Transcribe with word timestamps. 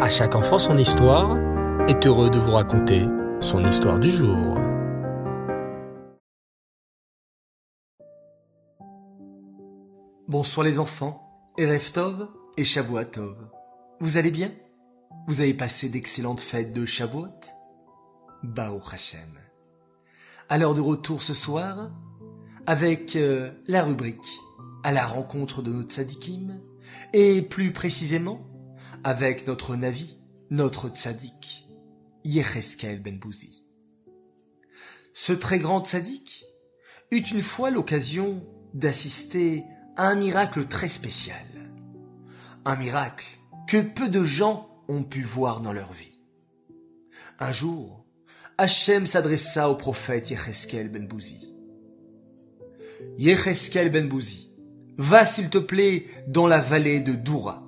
À 0.00 0.08
chaque 0.08 0.34
enfant 0.34 0.58
son 0.58 0.76
histoire 0.76 1.38
est 1.88 2.04
heureux 2.04 2.28
de 2.28 2.38
vous 2.38 2.50
raconter 2.50 3.06
son 3.40 3.64
histoire 3.64 4.00
du 4.00 4.10
jour. 4.10 4.58
Bonsoir 10.26 10.66
les 10.66 10.80
enfants, 10.80 11.52
Erev 11.58 11.92
Tov 11.92 12.28
et 12.56 12.64
Shavuot 12.64 13.04
Tov. 13.04 13.36
Vous 14.00 14.16
allez 14.16 14.32
bien? 14.32 14.50
Vous 15.28 15.40
avez 15.40 15.54
passé 15.54 15.88
d'excellentes 15.88 16.40
fêtes 16.40 16.72
de 16.72 16.84
Shavuot? 16.84 17.28
Bao 18.42 18.80
Hashem. 18.92 19.38
Alors 20.48 20.74
de 20.74 20.80
retour 20.80 21.22
ce 21.22 21.34
soir 21.34 21.92
avec 22.66 23.14
euh, 23.14 23.52
la 23.68 23.84
rubrique 23.84 24.40
à 24.82 24.90
la 24.90 25.06
rencontre 25.06 25.62
de 25.62 25.70
notre 25.70 25.92
tzadikim 25.92 26.60
et 27.12 27.42
plus 27.42 27.72
précisément 27.72 28.40
avec 29.04 29.46
notre 29.46 29.76
Navi, 29.76 30.16
notre 30.50 30.88
tzaddik, 30.88 31.68
Yecheskel 32.24 33.02
Ben 33.02 33.18
Bouzi. 33.18 33.66
Ce 35.12 35.34
très 35.34 35.58
grand 35.58 35.84
tzaddik 35.84 36.46
eut 37.10 37.20
une 37.20 37.42
fois 37.42 37.70
l'occasion 37.70 38.42
d'assister 38.72 39.64
à 39.96 40.06
un 40.06 40.14
miracle 40.14 40.66
très 40.66 40.88
spécial. 40.88 41.44
Un 42.64 42.76
miracle 42.76 43.26
que 43.68 43.82
peu 43.82 44.08
de 44.08 44.24
gens 44.24 44.70
ont 44.88 45.04
pu 45.04 45.22
voir 45.22 45.60
dans 45.60 45.74
leur 45.74 45.92
vie. 45.92 46.24
Un 47.38 47.52
jour, 47.52 48.06
Hachem 48.56 49.06
s'adressa 49.06 49.68
au 49.68 49.76
prophète 49.76 50.30
Yecheskel 50.30 50.88
Ben 50.88 51.06
Bouzi. 51.06 51.54
Yecheskel 53.18 53.90
Ben 53.90 54.08
Bouzi, 54.08 54.50
va 54.96 55.26
s'il 55.26 55.50
te 55.50 55.58
plaît 55.58 56.06
dans 56.26 56.46
la 56.46 56.60
vallée 56.60 57.00
de 57.00 57.12
Doura. 57.12 57.63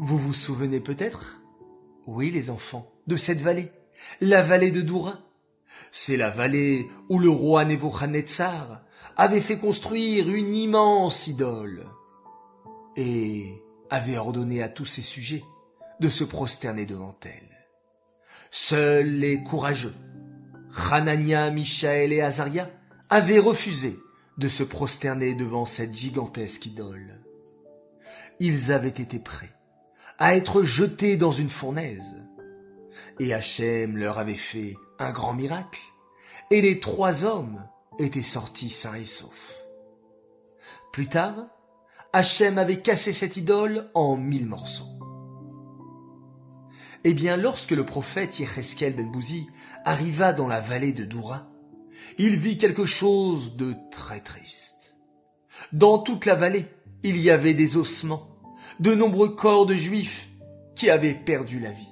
Vous 0.00 0.18
vous 0.18 0.32
souvenez 0.32 0.80
peut-être? 0.80 1.40
Oui, 2.06 2.32
les 2.32 2.50
enfants, 2.50 2.90
de 3.06 3.14
cette 3.14 3.40
vallée, 3.40 3.70
la 4.20 4.42
vallée 4.42 4.72
de 4.72 4.80
Doura. 4.80 5.20
C'est 5.92 6.16
la 6.16 6.30
vallée 6.30 6.88
où 7.08 7.20
le 7.20 7.30
roi 7.30 7.64
Nebuchadnezzar 7.64 8.82
avait 9.16 9.40
fait 9.40 9.58
construire 9.58 10.28
une 10.28 10.54
immense 10.54 11.28
idole 11.28 11.86
et 12.96 13.62
avait 13.88 14.18
ordonné 14.18 14.62
à 14.62 14.68
tous 14.68 14.84
ses 14.84 15.02
sujets 15.02 15.44
de 16.00 16.08
se 16.08 16.24
prosterner 16.24 16.86
devant 16.86 17.16
elle. 17.24 17.66
Seuls 18.50 19.06
les 19.06 19.42
courageux, 19.42 19.94
Hanania, 20.90 21.50
Michaël 21.50 22.12
et 22.12 22.20
Azaria, 22.20 22.68
avaient 23.10 23.38
refusé 23.38 23.96
de 24.38 24.48
se 24.48 24.64
prosterner 24.64 25.34
devant 25.34 25.64
cette 25.64 25.94
gigantesque 25.94 26.66
idole. 26.66 27.20
Ils 28.40 28.72
avaient 28.72 28.88
été 28.88 29.20
prêts 29.20 29.54
à 30.18 30.36
être 30.36 30.62
jetés 30.62 31.16
dans 31.16 31.32
une 31.32 31.48
fournaise. 31.48 32.16
Et 33.20 33.32
Hachem 33.32 33.96
leur 33.96 34.18
avait 34.18 34.34
fait 34.34 34.76
un 34.98 35.10
grand 35.10 35.34
miracle, 35.34 35.82
et 36.50 36.60
les 36.60 36.80
trois 36.80 37.24
hommes 37.24 37.62
étaient 37.98 38.22
sortis 38.22 38.70
sains 38.70 38.94
et 38.94 39.04
saufs. 39.04 39.60
Plus 40.92 41.08
tard, 41.08 41.48
Hachem 42.12 42.58
avait 42.58 42.80
cassé 42.80 43.12
cette 43.12 43.36
idole 43.36 43.90
en 43.94 44.16
mille 44.16 44.46
morceaux. 44.46 44.98
Eh 47.02 47.12
bien, 47.12 47.36
lorsque 47.36 47.72
le 47.72 47.84
prophète 47.84 48.38
Yecheskel 48.38 48.94
ben 48.94 49.10
Bouzi 49.10 49.48
arriva 49.84 50.32
dans 50.32 50.46
la 50.46 50.60
vallée 50.60 50.92
de 50.92 51.04
Doura, 51.04 51.50
il 52.18 52.36
vit 52.36 52.56
quelque 52.56 52.86
chose 52.86 53.56
de 53.56 53.74
très 53.90 54.20
triste. 54.20 54.96
Dans 55.72 55.98
toute 55.98 56.24
la 56.24 56.34
vallée, 56.34 56.66
il 57.02 57.18
y 57.18 57.30
avait 57.30 57.54
des 57.54 57.76
ossements, 57.76 58.33
de 58.80 58.94
nombreux 58.94 59.34
corps 59.34 59.66
de 59.66 59.74
juifs 59.74 60.28
qui 60.74 60.90
avaient 60.90 61.14
perdu 61.14 61.60
la 61.60 61.70
vie. 61.70 61.88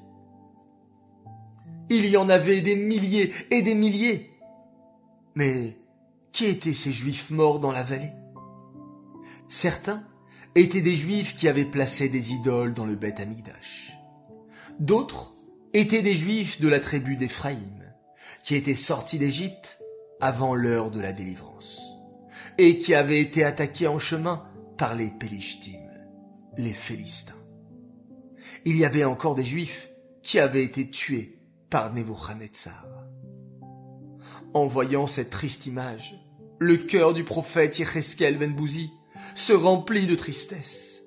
Il 1.91 2.07
y 2.07 2.17
en 2.17 2.29
avait 2.29 2.61
des 2.61 2.77
milliers 2.77 3.33
et 3.51 3.63
des 3.63 3.75
milliers. 3.75 4.31
Mais 5.35 5.77
qui 6.33 6.47
étaient 6.47 6.73
ces 6.73 6.93
juifs 6.93 7.31
morts 7.31 7.61
dans 7.61 7.73
la 7.73 7.83
vallée? 7.83 8.13
Certains 9.49 10.05
étaient 10.55 10.81
des 10.81 10.95
juifs 10.95 11.37
qui 11.37 11.49
avaient 11.49 11.65
placé 11.65 12.09
des 12.09 12.33
idoles 12.33 12.75
dans 12.75 12.87
le 12.87 12.97
Beth 12.97 13.21
Amigdash. 13.21 13.93
D'autres 14.81 15.35
étaient 15.75 16.03
des 16.03 16.15
juifs 16.15 16.61
de 16.61 16.69
la 16.69 16.81
tribu 16.81 17.17
d'Éphraïm, 17.17 17.83
qui 18.43 18.55
étaient 18.55 18.75
sortis 18.75 19.19
d'Égypte 19.19 19.79
avant 20.21 20.55
l'heure 20.55 20.91
de 20.91 21.01
la 21.01 21.13
délivrance, 21.13 21.83
et 22.59 22.79
qui 22.79 22.95
avaient 22.95 23.21
été 23.21 23.45
attaqués 23.45 23.87
en 23.87 23.99
chemin 23.99 24.47
par 24.77 24.95
les 24.95 25.11
Pélishtim 25.11 25.82
les 26.57 26.73
Philistins. 26.73 27.35
Il 28.65 28.77
y 28.77 28.85
avait 28.85 29.05
encore 29.05 29.35
des 29.35 29.45
Juifs 29.45 29.91
qui 30.23 30.39
avaient 30.39 30.65
été 30.65 30.89
tués 30.91 31.39
par 31.71 31.93
Nebuchadnezzar. 31.93 32.87
En 34.55 34.67
voyant 34.67 35.07
cette 35.07 35.31
triste 35.31 35.67
image, 35.67 36.15
le 36.59 36.77
cœur 36.77 37.15
du 37.15 37.25
prophète 37.25 37.79
Yecheskel 37.79 38.39
ben 38.39 38.55
Bouzi 38.55 38.91
se 39.35 39.53
remplit 39.53 40.07
de 40.07 40.15
tristesse. 40.15 41.03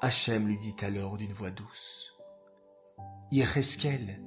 Hachem 0.00 0.46
lui 0.46 0.58
dit 0.58 0.76
alors 0.82 1.16
d'une 1.16 1.32
voix 1.32 1.50
douce, 1.50 2.12
Yecheskel, 3.32 4.20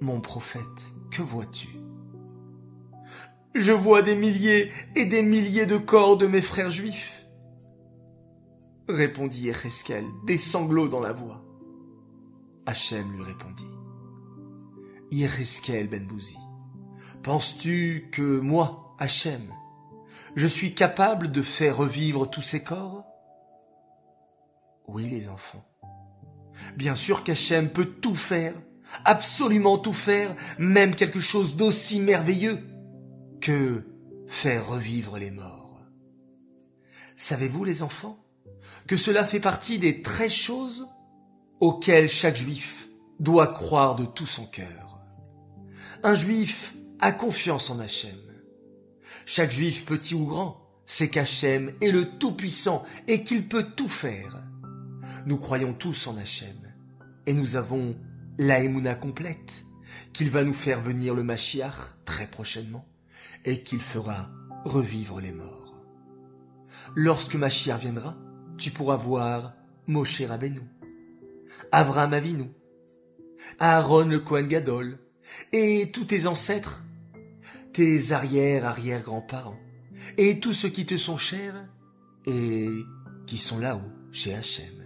mon 0.00 0.20
prophète, 0.20 0.62
que 1.10 1.22
vois-tu? 1.22 1.68
Je 3.54 3.72
vois 3.72 4.02
des 4.02 4.14
milliers 4.14 4.70
et 4.94 5.06
des 5.06 5.22
milliers 5.22 5.66
de 5.66 5.78
corps 5.78 6.16
de 6.16 6.26
mes 6.26 6.42
frères 6.42 6.70
juifs 6.70 7.25
répondit 8.88 9.48
Echeskel, 9.48 10.04
des 10.24 10.36
sanglots 10.36 10.88
dans 10.88 11.00
la 11.00 11.12
voix. 11.12 11.42
Hachem 12.66 13.12
lui 13.12 13.22
répondit. 13.22 13.70
Yecheskel 15.10 15.88
Ben 15.88 16.06
Bouzi, 16.06 16.36
penses-tu 17.22 18.08
que 18.10 18.40
moi, 18.40 18.96
Hachem, 18.98 19.52
je 20.34 20.46
suis 20.46 20.74
capable 20.74 21.30
de 21.30 21.42
faire 21.42 21.76
revivre 21.76 22.28
tous 22.28 22.42
ces 22.42 22.62
corps? 22.62 23.04
Oui, 24.88 25.08
les 25.08 25.28
enfants. 25.28 25.64
Bien 26.76 26.94
sûr 26.94 27.24
qu'Hachem 27.24 27.70
peut 27.70 27.86
tout 27.86 28.14
faire, 28.14 28.54
absolument 29.04 29.78
tout 29.78 29.92
faire, 29.92 30.34
même 30.58 30.94
quelque 30.94 31.20
chose 31.20 31.56
d'aussi 31.56 32.00
merveilleux 32.00 32.66
que 33.40 33.84
faire 34.26 34.68
revivre 34.68 35.18
les 35.18 35.30
morts. 35.30 35.82
Savez-vous, 37.16 37.64
les 37.64 37.82
enfants, 37.82 38.25
que 38.86 38.96
cela 38.96 39.24
fait 39.24 39.40
partie 39.40 39.78
des 39.78 40.02
treize 40.02 40.32
choses 40.32 40.88
auxquelles 41.60 42.08
chaque 42.08 42.36
juif 42.36 42.88
doit 43.18 43.48
croire 43.48 43.96
de 43.96 44.04
tout 44.04 44.26
son 44.26 44.46
cœur. 44.46 45.00
Un 46.02 46.14
juif 46.14 46.74
a 47.00 47.12
confiance 47.12 47.70
en 47.70 47.80
Hachem. 47.80 48.16
Chaque 49.24 49.50
juif, 49.50 49.84
petit 49.84 50.14
ou 50.14 50.26
grand, 50.26 50.62
sait 50.86 51.08
qu'Hachem 51.08 51.72
est 51.80 51.90
le 51.90 52.16
Tout-Puissant 52.18 52.84
et 53.08 53.24
qu'il 53.24 53.48
peut 53.48 53.66
tout 53.74 53.88
faire. 53.88 54.40
Nous 55.26 55.38
croyons 55.38 55.74
tous 55.74 56.06
en 56.06 56.16
Hachem 56.16 56.56
et 57.26 57.32
nous 57.32 57.56
avons 57.56 57.96
la 58.38 58.94
complète 58.94 59.64
qu'il 60.12 60.30
va 60.30 60.44
nous 60.44 60.54
faire 60.54 60.80
venir 60.80 61.14
le 61.14 61.24
Mashiach 61.24 61.96
très 62.04 62.26
prochainement 62.26 62.86
et 63.44 63.62
qu'il 63.62 63.80
fera 63.80 64.30
revivre 64.64 65.20
les 65.20 65.32
morts. 65.32 65.74
Lorsque 66.94 67.34
Mashiach 67.34 67.80
viendra, 67.80 68.16
tu 68.58 68.70
pourras 68.70 68.96
voir 68.96 69.54
Moshe 69.86 70.22
Rabbeinu, 70.22 70.62
Avram 71.72 72.12
Avinu, 72.12 72.50
Aaron 73.58 74.06
le 74.06 74.20
Kohen 74.20 74.48
Gadol, 74.48 74.98
et 75.52 75.90
tous 75.92 76.04
tes 76.04 76.26
ancêtres, 76.26 76.84
tes 77.72 78.12
arrière-arrière-grands-parents, 78.12 79.58
et 80.16 80.40
tous 80.40 80.52
ceux 80.52 80.68
qui 80.68 80.86
te 80.86 80.96
sont 80.96 81.16
chers 81.16 81.68
et 82.26 82.68
qui 83.26 83.38
sont 83.38 83.58
là-haut, 83.58 83.92
chez 84.12 84.34
Hachem. 84.34 84.84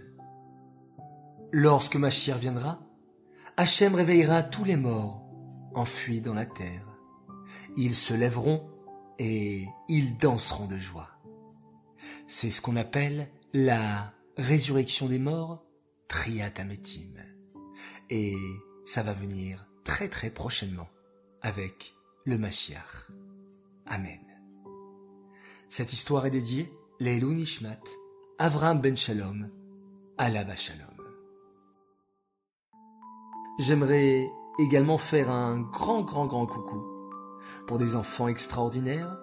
Lorsque 1.51 1.95
Machir 1.95 2.37
viendra, 2.37 2.79
Hachem 3.57 3.95
réveillera 3.95 4.43
tous 4.43 4.63
les 4.63 4.77
morts 4.77 5.21
enfuis 5.75 6.21
dans 6.21 6.33
la 6.33 6.45
terre. 6.45 6.87
Ils 7.77 7.95
se 7.95 8.13
lèveront 8.13 8.69
et 9.19 9.67
ils 9.87 10.17
danseront 10.17 10.67
de 10.67 10.77
joie. 10.77 11.09
C'est 12.27 12.51
ce 12.51 12.61
qu'on 12.61 12.75
appelle 12.75 13.29
la 13.53 14.13
résurrection 14.37 15.07
des 15.07 15.19
morts, 15.19 15.63
Triatametim. 16.07 17.15
Et 18.09 18.35
ça 18.85 19.03
va 19.03 19.13
venir 19.13 19.67
très 19.83 20.09
très 20.09 20.29
prochainement 20.29 20.89
avec 21.41 21.93
le 22.25 22.37
Mashiach. 22.37 23.11
Amen. 23.87 24.19
Cette 25.69 25.93
histoire 25.93 26.25
est 26.25 26.31
dédiée 26.31 26.71
Leilou 26.99 27.33
Nishmat, 27.33 27.79
Avram 28.37 28.79
Ben 28.79 28.95
Shalom, 28.95 29.49
Alaba 30.17 30.55
Shalom. 30.55 30.87
J'aimerais 33.59 34.27
également 34.59 34.97
faire 34.97 35.29
un 35.29 35.59
grand 35.59 36.03
grand 36.03 36.25
grand 36.25 36.45
coucou 36.45 36.83
pour 37.67 37.77
des 37.77 37.95
enfants 37.95 38.27
extraordinaires 38.27 39.17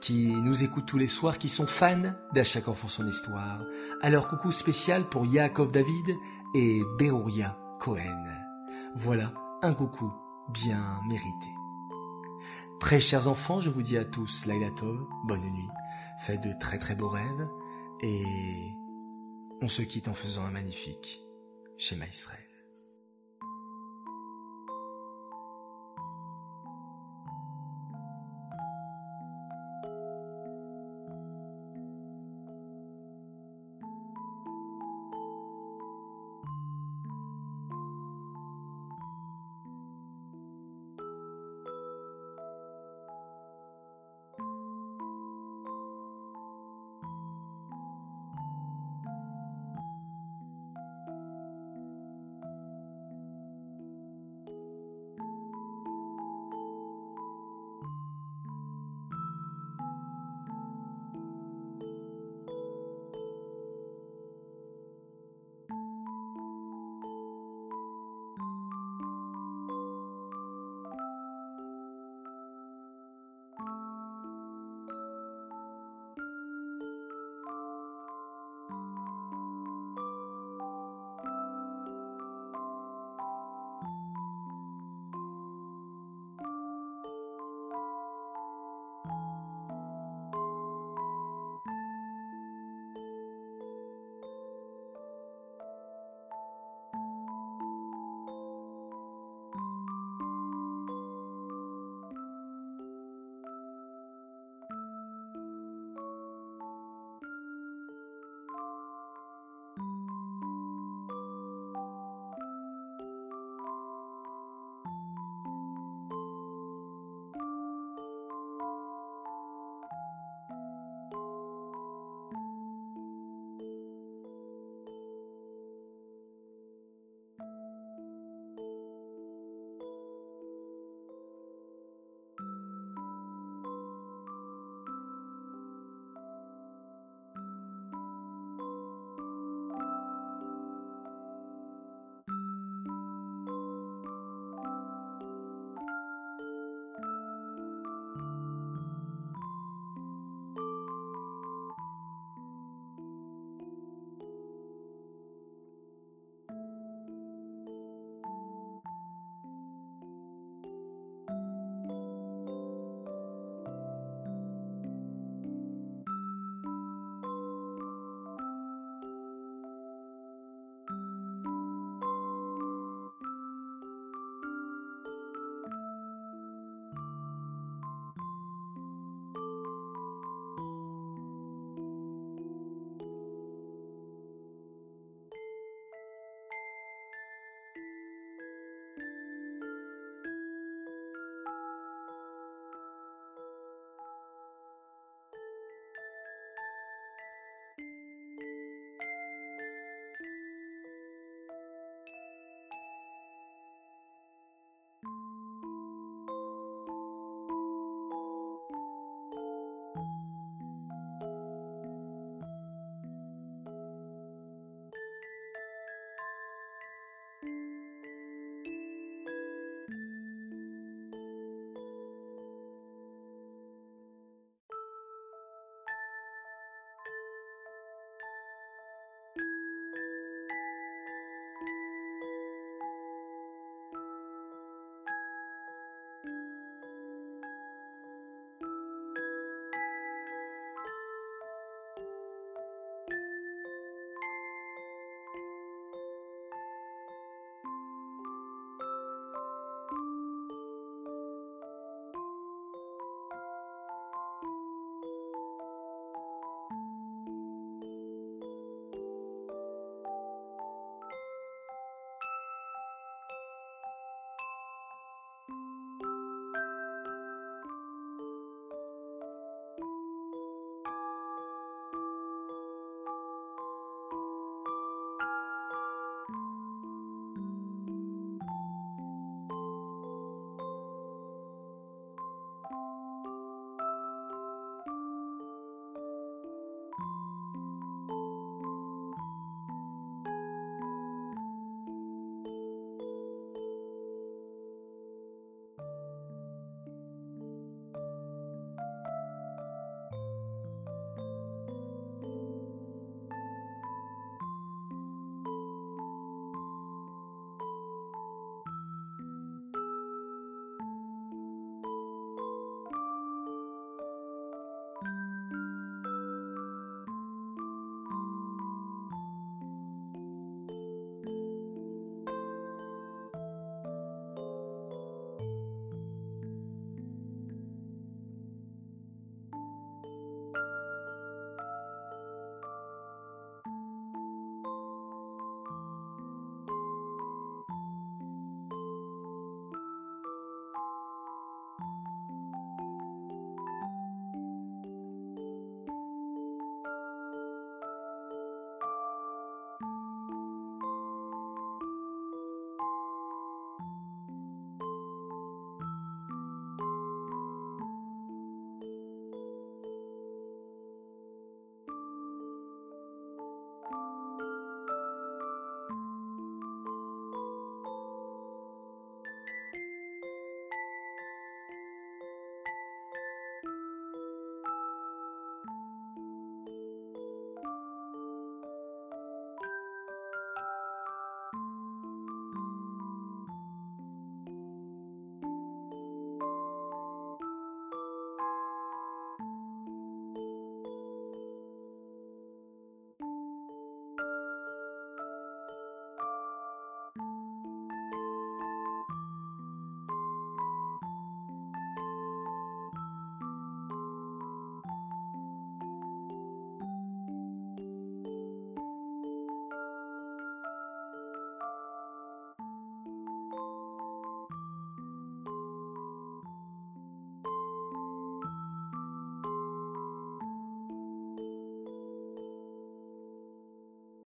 qui 0.00 0.32
nous 0.32 0.64
écoutent 0.64 0.86
tous 0.86 0.98
les 0.98 1.06
soirs, 1.06 1.38
qui 1.38 1.48
sont 1.48 1.66
fans 1.66 2.14
d'À 2.32 2.44
chaque 2.44 2.68
enfant 2.68 2.88
son 2.88 3.06
histoire. 3.06 3.64
Alors 4.00 4.28
coucou 4.28 4.50
spécial 4.50 5.04
pour 5.04 5.26
Yaakov 5.26 5.72
David 5.72 6.16
et 6.54 6.80
Berouria 6.98 7.58
Cohen. 7.80 8.24
Voilà 8.96 9.32
un 9.62 9.74
coucou 9.74 10.12
bien 10.52 11.00
mérité. 11.08 11.48
Très 12.80 13.00
chers 13.00 13.28
enfants, 13.28 13.60
je 13.60 13.70
vous 13.70 13.82
dis 13.82 13.96
à 13.96 14.04
tous 14.04 14.46
Lailatov, 14.46 15.06
bonne 15.24 15.40
nuit, 15.40 15.68
faites 16.24 16.42
de 16.42 16.52
très 16.58 16.78
très 16.78 16.96
beaux 16.96 17.08
rêves 17.08 17.48
et 18.02 18.24
on 19.60 19.68
se 19.68 19.82
quitte 19.82 20.08
en 20.08 20.14
faisant 20.14 20.44
un 20.44 20.50
magnifique 20.50 21.22
schéma 21.78 22.06
Israël. 22.06 22.51